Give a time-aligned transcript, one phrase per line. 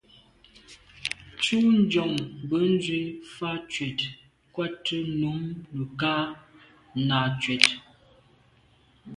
[1.35, 2.13] Ntù njon
[2.49, 3.01] bènzwi
[3.35, 3.99] fa tshwèt
[4.47, 5.41] nkwate num
[5.77, 6.29] nekag
[7.07, 7.65] nà tshwèt.